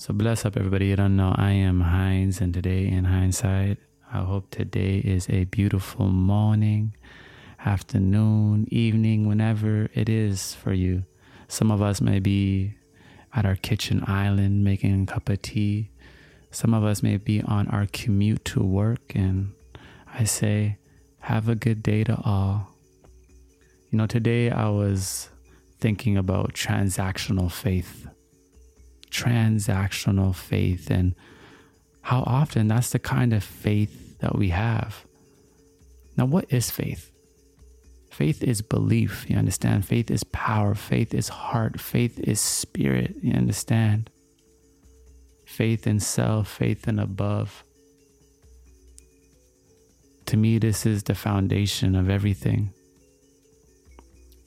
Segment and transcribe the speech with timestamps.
[0.00, 0.86] So bless up everybody.
[0.86, 3.76] You don't know I am Heinz and today in hindsight,
[4.10, 6.96] I hope today is a beautiful morning,
[7.66, 11.04] afternoon, evening, whenever it is for you.
[11.48, 12.76] Some of us may be
[13.34, 15.90] at our kitchen island making a cup of tea.
[16.50, 19.52] Some of us may be on our commute to work and
[20.14, 20.78] I say
[21.18, 22.74] have a good day to all.
[23.90, 25.28] You know, today I was
[25.78, 28.06] thinking about transactional faith
[29.10, 31.14] transactional faith and
[32.02, 35.04] how often that's the kind of faith that we have.
[36.16, 37.10] Now, what is faith?
[38.10, 39.84] Faith is belief, you understand?
[39.84, 44.10] Faith is power, faith is heart, faith is spirit, you understand?
[45.46, 47.64] Faith in self, faith in above.
[50.26, 52.72] To me, this is the foundation of everything.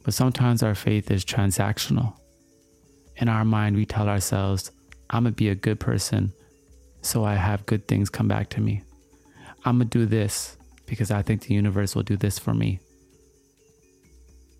[0.03, 2.13] But sometimes our faith is transactional
[3.17, 4.71] in our mind, we tell ourselves,
[5.09, 6.33] I'm going to be a good person
[7.01, 8.83] so I have good things come back to me.
[9.65, 12.79] I'm going to do this because I think the universe will do this for me.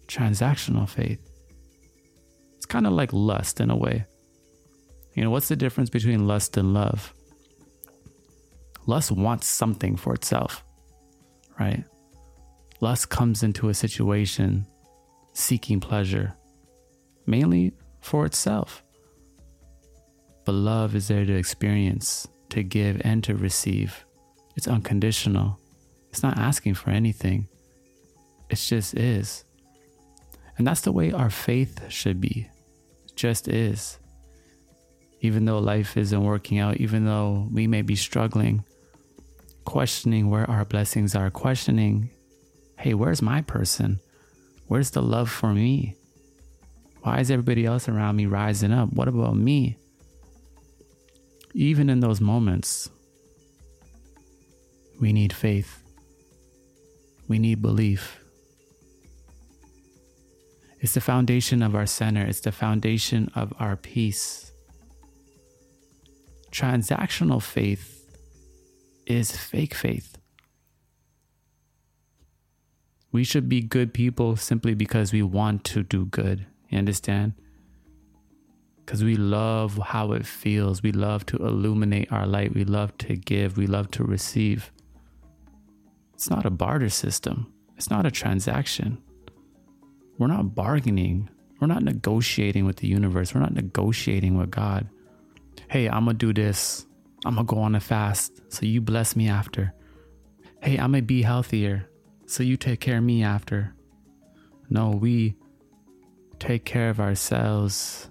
[0.08, 1.20] Transactional faith.
[2.58, 4.06] It's kind of like lust in a way.
[5.14, 7.14] You know, what's the difference between lust and love?
[8.86, 10.64] Lust wants something for itself,
[11.60, 11.84] right?
[12.82, 14.66] Lust comes into a situation
[15.34, 16.36] seeking pleasure,
[17.26, 18.84] mainly for itself.
[20.46, 24.06] But love is there to experience, to give, and to receive.
[24.56, 25.58] It's unconditional.
[26.10, 27.48] It's not asking for anything,
[28.50, 29.46] it just is.
[30.58, 32.48] And that's the way our faith should be.
[33.06, 33.98] It just is.
[35.22, 38.64] Even though life isn't working out, even though we may be struggling,
[39.66, 42.12] questioning where our blessings are, questioning,
[42.78, 44.00] hey, where's my person?
[44.68, 45.96] Where's the love for me?
[47.04, 48.94] Why is everybody else around me rising up?
[48.94, 49.78] What about me?
[51.54, 52.90] Even in those moments,
[55.02, 55.84] we need faith.
[57.28, 58.20] We need belief.
[60.80, 64.54] It's the foundation of our center, it's the foundation of our peace.
[66.52, 68.16] Transactional faith
[69.06, 70.18] is fake faith.
[73.12, 76.46] We should be good people simply because we want to do good.
[76.74, 77.34] You understand?
[78.84, 80.82] Because we love how it feels.
[80.82, 82.56] We love to illuminate our light.
[82.56, 83.58] We love to give.
[83.58, 84.72] We love to receive.
[86.16, 88.98] It's not a barter system, it's not a transaction.
[90.18, 91.30] We're not bargaining.
[91.60, 93.34] We're not negotiating with the universe.
[93.34, 94.90] We're not negotiating with God.
[95.70, 96.88] Hey, I'm going to do this.
[97.26, 98.42] I'm going to go on a fast.
[98.50, 99.74] So you bless me after.
[100.62, 101.88] Hey, I'm going to be healthier.
[102.26, 103.74] So you take care of me after.
[104.70, 105.36] No, we
[106.40, 108.10] take care of ourselves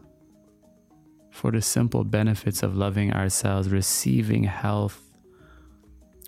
[1.30, 5.00] for the simple benefits of loving ourselves, receiving health,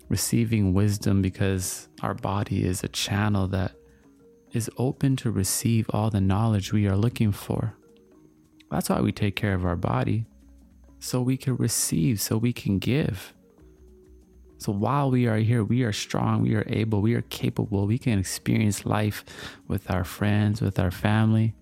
[0.09, 3.73] receiving wisdom, because our body is a channel that
[4.51, 7.75] is open to receive all the knowledge we are looking for.
[8.71, 10.25] That's why we take care of our body,
[10.99, 13.33] so we can receive, so we can give.
[14.57, 17.97] So while we are here, we are strong, we are able, we are capable, we
[17.97, 19.23] can experience life
[19.67, 21.53] with our friends, with our family,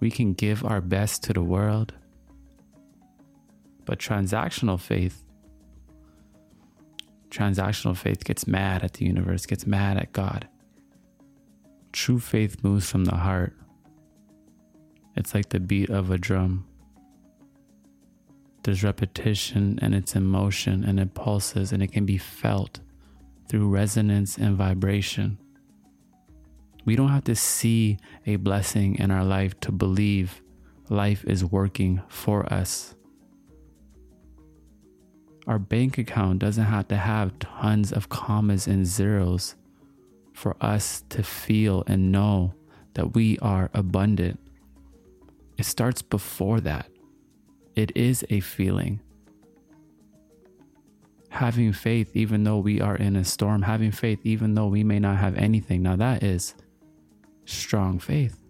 [0.00, 1.92] we can give our best to the world.
[3.84, 5.24] But transactional faith,
[7.30, 10.46] transactional faith gets mad at the universe, gets mad at God.
[11.92, 13.54] True faith moves from the heart.
[15.16, 16.66] It's like the beat of a drum.
[18.62, 22.80] There's repetition and it's emotion and it pulses and it can be felt
[23.48, 25.38] through resonance and vibration.
[26.88, 30.40] We don't have to see a blessing in our life to believe
[30.88, 32.94] life is working for us.
[35.46, 39.54] Our bank account doesn't have to have tons of commas and zeros
[40.32, 42.54] for us to feel and know
[42.94, 44.40] that we are abundant.
[45.58, 46.88] It starts before that.
[47.76, 49.00] It is a feeling.
[51.28, 54.98] Having faith, even though we are in a storm, having faith, even though we may
[54.98, 55.82] not have anything.
[55.82, 56.54] Now, that is
[57.48, 58.42] strong faith.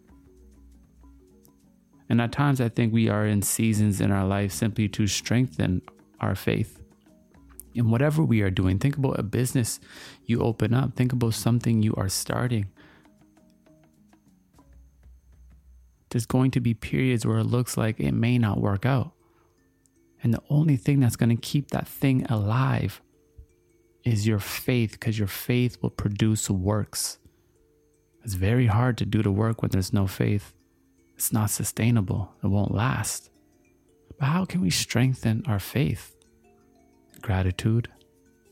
[2.08, 5.82] And at times, I think we are in seasons in our life simply to strengthen
[6.20, 6.80] our faith.
[7.74, 9.78] In whatever we are doing, think about a business
[10.24, 12.66] you open up, think about something you are starting.
[16.10, 19.12] There's going to be periods where it looks like it may not work out.
[20.22, 23.02] And the only thing that's going to keep that thing alive
[24.02, 27.18] is your faith, because your faith will produce works.
[28.24, 30.52] It's very hard to do the work when there's no faith.
[31.14, 33.30] It's not sustainable, it won't last.
[34.18, 36.14] But how can we strengthen our faith?
[37.22, 37.88] Gratitude.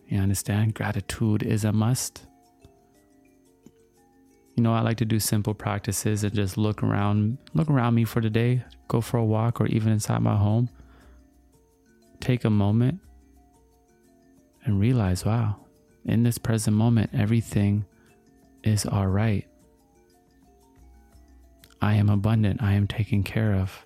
[0.08, 0.74] You understand?
[0.74, 2.26] Gratitude is a must.
[4.54, 8.04] You know, I like to do simple practices and just look around, look around me
[8.04, 10.70] for the day, go for a walk or even inside my home.
[12.20, 13.00] Take a moment
[14.64, 15.56] and realize, wow,
[16.06, 17.84] in this present moment, everything
[18.64, 19.46] is all right.
[21.86, 22.60] I am abundant.
[22.60, 23.84] I am taken care of.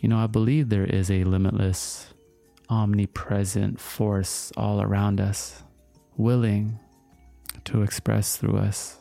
[0.00, 2.12] You know, I believe there is a limitless,
[2.68, 5.62] omnipresent force all around us,
[6.16, 6.80] willing
[7.66, 8.98] to express through us.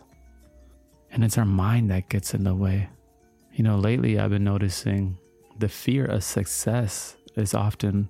[1.09, 2.87] And it's our mind that gets in the way.
[3.51, 5.17] You know, lately I've been noticing
[5.57, 8.09] the fear of success is often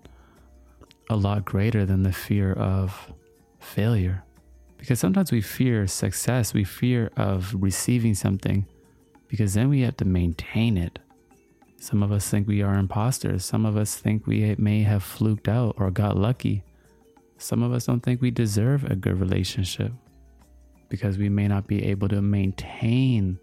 [1.09, 3.13] a lot greater than the fear of
[3.61, 4.25] failure.
[4.77, 8.67] Because sometimes we fear success, we fear of receiving something,
[9.27, 10.99] because then we have to maintain it.
[11.79, 13.45] Some of us think we are imposters.
[13.45, 16.63] Some of us think we may have fluked out or got lucky.
[17.37, 19.91] Some of us don't think we deserve a good relationship
[20.89, 23.39] because we may not be able to maintain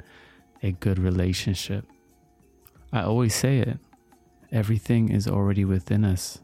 [0.62, 1.84] a good relationship.
[2.92, 3.78] I always say it
[4.52, 6.38] everything is already within us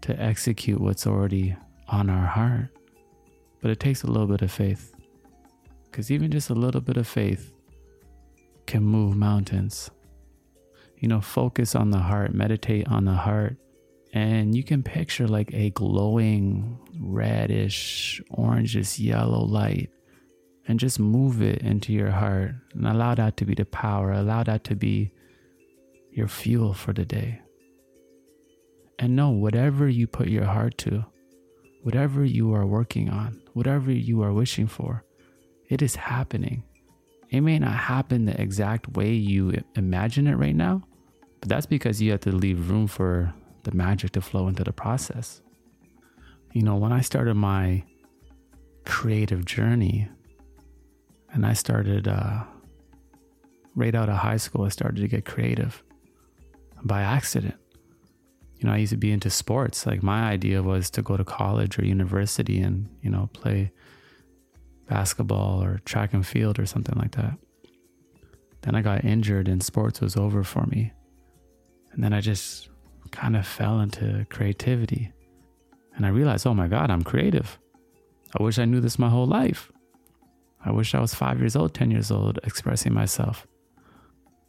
[0.00, 1.56] to execute what's already
[1.88, 2.68] on our heart.
[3.60, 4.94] But it takes a little bit of faith.
[5.90, 7.52] Because even just a little bit of faith
[8.66, 9.90] can move mountains.
[10.98, 13.56] You know, focus on the heart, meditate on the heart,
[14.12, 19.90] and you can picture like a glowing reddish, orangish yellow light
[20.68, 24.42] and just move it into your heart and allow that to be the power, allow
[24.42, 25.12] that to be
[26.10, 27.40] your fuel for the day.
[28.98, 31.04] And know whatever you put your heart to,
[31.82, 35.04] whatever you are working on, whatever you are wishing for,
[35.68, 36.64] it is happening.
[37.30, 40.82] It may not happen the exact way you imagine it right now,
[41.40, 43.34] but that's because you have to leave room for
[43.64, 45.42] the magic to flow into the process.
[46.52, 47.82] You know, when I started my
[48.84, 50.08] creative journey,
[51.32, 52.44] and I started uh,
[53.74, 55.82] right out of high school, I started to get creative
[56.82, 57.56] by accident.
[58.58, 59.84] You know, I used to be into sports.
[59.84, 63.70] Like my idea was to go to college or university and, you know, play
[64.88, 67.38] basketball or track and field or something like that.
[68.62, 70.92] Then I got injured and sports was over for me.
[71.92, 72.68] And then I just
[73.10, 75.12] kind of fell into creativity.
[75.94, 77.58] And I realized, oh my God, I'm creative.
[78.38, 79.72] I wish I knew this my whole life.
[80.64, 83.46] I wish I was five years old, 10 years old, expressing myself.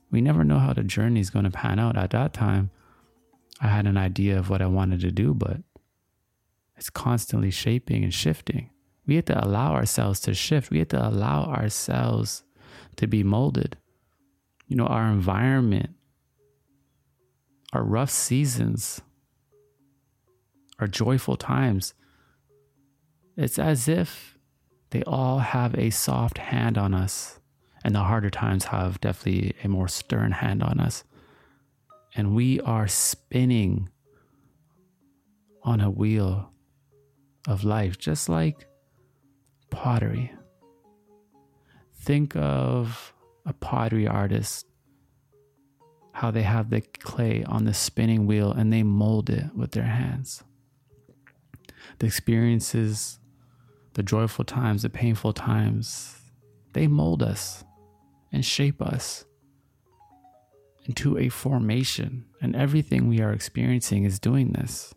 [0.10, 1.98] We never know how the journey is going to pan out.
[1.98, 2.72] At that time,
[3.62, 5.58] I had an idea of what I wanted to do, but
[6.76, 8.70] it's constantly shaping and shifting.
[9.08, 10.70] We have to allow ourselves to shift.
[10.70, 12.44] We have to allow ourselves
[12.98, 13.78] to be molded.
[14.68, 15.92] You know, our environment,
[17.72, 19.02] our rough seasons,
[20.80, 21.94] our joyful times,
[23.38, 24.38] it's as if
[24.90, 27.40] they all have a soft hand on us,
[27.84, 31.04] and the harder times have definitely a more stern hand on us.
[32.16, 33.90] And we are spinning
[35.64, 36.52] on a wheel
[37.48, 38.67] of life, just like
[39.70, 40.34] pottery.
[41.96, 43.14] Think of
[43.46, 44.66] a pottery artist,
[46.12, 49.84] how they have the clay on the spinning wheel and they mold it with their
[49.84, 50.44] hands.
[52.00, 53.20] The experiences
[53.98, 56.22] the joyful times, the painful times,
[56.74, 57.64] they mold us
[58.32, 59.26] and shape us
[60.86, 62.26] into a formation.
[62.40, 64.94] And everything we are experiencing is doing this.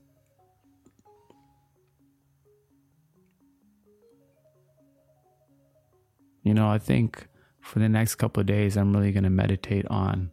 [6.51, 7.29] You know, I think
[7.61, 10.33] for the next couple of days, I'm really going to meditate on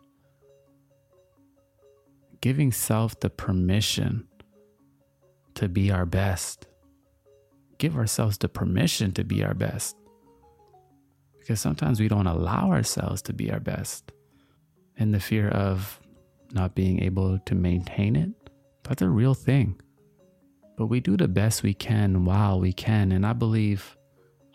[2.42, 4.28] giving self the permission
[5.54, 6.68] to be our best
[7.78, 9.96] give ourselves the permission to be our best.
[11.40, 14.12] Because sometimes we don't allow ourselves to be our best.
[15.00, 16.00] in the fear of
[16.54, 18.32] not being able to maintain it,
[18.82, 19.80] that's a real thing.
[20.76, 23.12] But we do the best we can while we can.
[23.12, 23.96] And I believe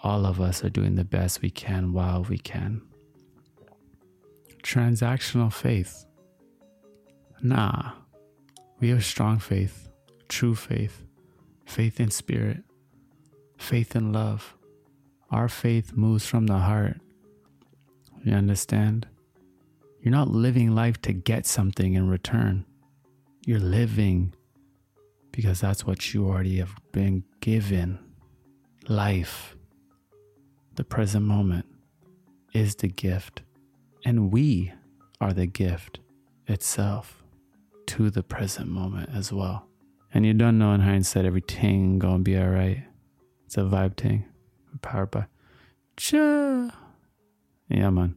[0.03, 2.83] all of us are doing the best we can while we can.
[4.63, 6.05] Transactional faith.
[7.41, 7.93] Nah,
[8.81, 9.89] we have strong faith,
[10.29, 11.05] true faith,
[11.65, 12.63] faith in spirit,
[13.57, 14.57] faith in love.
[15.31, 17.01] Our faith moves from the heart.
[18.25, 19.07] You understand?
[20.01, 22.65] You're not living life to get something in return.
[23.47, 24.35] You're living
[25.31, 27.99] because that's what you already have been given.
[28.89, 29.57] Life,
[30.77, 31.67] the present moment,
[32.53, 33.43] is the gift,
[34.05, 34.73] and we
[35.21, 36.01] are the gift
[36.47, 37.23] itself.
[37.87, 39.67] to the present moment as well.
[40.15, 42.85] And you don't know in hindsight everything gonna be alright.
[43.47, 44.25] It's a vibe thing.
[44.81, 45.27] Powered by
[45.97, 46.71] Cha.
[47.69, 48.17] Yeah, man.